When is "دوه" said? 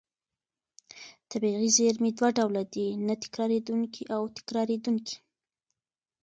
2.17-2.29